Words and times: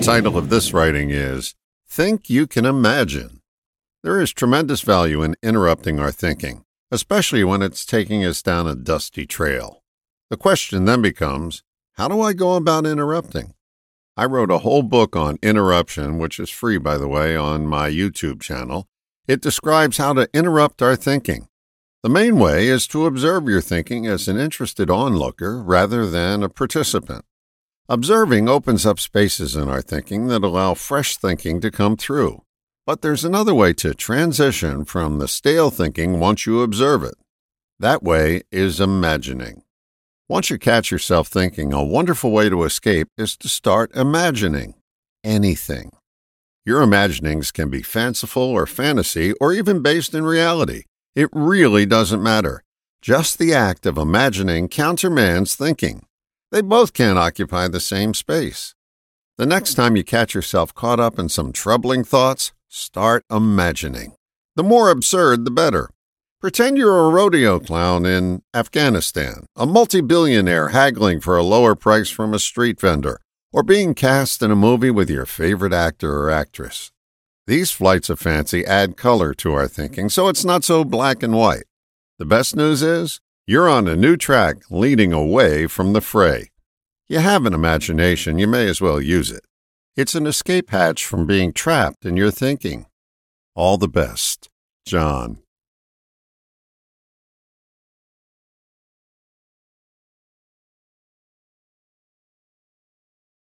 title 0.00 0.38
of 0.38 0.48
this 0.48 0.72
writing 0.72 1.10
is 1.10 1.54
Think 1.86 2.30
You 2.30 2.46
Can 2.46 2.64
Imagine. 2.64 3.42
There 4.02 4.18
is 4.18 4.32
tremendous 4.32 4.80
value 4.80 5.22
in 5.22 5.36
interrupting 5.42 6.00
our 6.00 6.10
thinking, 6.10 6.64
especially 6.90 7.44
when 7.44 7.60
it's 7.60 7.84
taking 7.84 8.24
us 8.24 8.40
down 8.40 8.66
a 8.66 8.74
dusty 8.74 9.26
trail. 9.26 9.82
The 10.30 10.38
question 10.38 10.86
then 10.86 11.02
becomes 11.02 11.62
how 11.94 12.08
do 12.08 12.22
I 12.22 12.32
go 12.32 12.54
about 12.54 12.86
interrupting? 12.86 13.52
I 14.16 14.24
wrote 14.24 14.50
a 14.50 14.58
whole 14.58 14.82
book 14.82 15.16
on 15.16 15.38
interruption, 15.42 16.16
which 16.16 16.40
is 16.40 16.48
free, 16.48 16.78
by 16.78 16.96
the 16.96 17.08
way, 17.08 17.36
on 17.36 17.66
my 17.66 17.90
YouTube 17.90 18.40
channel. 18.40 18.88
It 19.28 19.42
describes 19.42 19.98
how 19.98 20.14
to 20.14 20.30
interrupt 20.32 20.80
our 20.80 20.96
thinking. 20.96 21.48
The 22.02 22.08
main 22.08 22.38
way 22.38 22.68
is 22.68 22.86
to 22.88 23.04
observe 23.04 23.48
your 23.48 23.60
thinking 23.60 24.06
as 24.06 24.28
an 24.28 24.38
interested 24.38 24.88
onlooker 24.88 25.62
rather 25.62 26.06
than 26.06 26.42
a 26.42 26.48
participant. 26.48 27.26
Observing 27.92 28.48
opens 28.48 28.86
up 28.86 29.00
spaces 29.00 29.56
in 29.56 29.68
our 29.68 29.82
thinking 29.82 30.28
that 30.28 30.44
allow 30.44 30.74
fresh 30.74 31.16
thinking 31.16 31.60
to 31.60 31.72
come 31.72 31.96
through. 31.96 32.40
But 32.86 33.02
there's 33.02 33.24
another 33.24 33.52
way 33.52 33.72
to 33.74 33.94
transition 33.94 34.84
from 34.84 35.18
the 35.18 35.26
stale 35.26 35.72
thinking 35.72 36.20
once 36.20 36.46
you 36.46 36.62
observe 36.62 37.02
it. 37.02 37.16
That 37.80 38.00
way 38.00 38.42
is 38.52 38.78
imagining. 38.78 39.62
Once 40.28 40.50
you 40.50 40.56
catch 40.56 40.92
yourself 40.92 41.26
thinking, 41.26 41.72
a 41.72 41.82
wonderful 41.82 42.30
way 42.30 42.48
to 42.48 42.62
escape 42.62 43.08
is 43.18 43.36
to 43.38 43.48
start 43.48 43.90
imagining 43.96 44.74
anything. 45.24 45.90
Your 46.64 46.82
imaginings 46.82 47.50
can 47.50 47.70
be 47.70 47.82
fanciful 47.82 48.44
or 48.44 48.66
fantasy 48.68 49.32
or 49.40 49.52
even 49.52 49.82
based 49.82 50.14
in 50.14 50.22
reality. 50.22 50.84
It 51.16 51.28
really 51.32 51.86
doesn't 51.86 52.22
matter. 52.22 52.62
Just 53.02 53.40
the 53.40 53.52
act 53.52 53.84
of 53.84 53.98
imagining 53.98 54.68
countermands 54.68 55.56
thinking. 55.56 56.04
They 56.50 56.62
both 56.62 56.92
can't 56.92 57.18
occupy 57.18 57.68
the 57.68 57.80
same 57.80 58.12
space. 58.14 58.74
The 59.38 59.46
next 59.46 59.74
hmm. 59.74 59.82
time 59.82 59.96
you 59.96 60.04
catch 60.04 60.34
yourself 60.34 60.74
caught 60.74 61.00
up 61.00 61.18
in 61.18 61.28
some 61.28 61.52
troubling 61.52 62.04
thoughts, 62.04 62.52
start 62.68 63.24
imagining. 63.30 64.14
The 64.56 64.62
more 64.62 64.90
absurd, 64.90 65.44
the 65.44 65.50
better. 65.50 65.90
Pretend 66.40 66.76
you're 66.76 67.06
a 67.06 67.10
rodeo 67.10 67.60
clown 67.60 68.04
in 68.04 68.42
Afghanistan, 68.54 69.46
a 69.56 69.66
multi 69.66 70.00
billionaire 70.00 70.68
haggling 70.68 71.20
for 71.20 71.36
a 71.36 71.42
lower 71.42 71.74
price 71.74 72.10
from 72.10 72.34
a 72.34 72.38
street 72.38 72.80
vendor, 72.80 73.20
or 73.52 73.62
being 73.62 73.94
cast 73.94 74.42
in 74.42 74.50
a 74.50 74.56
movie 74.56 74.90
with 74.90 75.10
your 75.10 75.26
favorite 75.26 75.72
actor 75.72 76.18
or 76.18 76.30
actress. 76.30 76.90
These 77.46 77.70
flights 77.70 78.08
of 78.08 78.18
fancy 78.18 78.64
add 78.64 78.96
color 78.96 79.34
to 79.34 79.52
our 79.52 79.68
thinking, 79.68 80.08
so 80.08 80.28
it's 80.28 80.44
not 80.44 80.64
so 80.64 80.84
black 80.84 81.22
and 81.22 81.34
white. 81.34 81.64
The 82.18 82.24
best 82.24 82.56
news 82.56 82.82
is 82.82 83.20
you're 83.50 83.68
on 83.68 83.88
a 83.88 83.96
new 83.96 84.16
track 84.16 84.58
leading 84.70 85.12
away 85.12 85.66
from 85.66 85.92
the 85.92 86.00
fray. 86.00 86.50
You 87.08 87.18
have 87.18 87.46
an 87.46 87.52
imagination, 87.52 88.38
you 88.38 88.46
may 88.46 88.68
as 88.68 88.80
well 88.80 89.00
use 89.00 89.32
it. 89.32 89.44
It's 89.96 90.14
an 90.14 90.24
escape 90.24 90.70
hatch 90.70 91.04
from 91.04 91.26
being 91.26 91.52
trapped 91.52 92.04
in 92.04 92.16
your 92.16 92.30
thinking. 92.30 92.86
All 93.56 93.76
the 93.76 93.88
best, 93.88 94.48
John. 94.86 95.38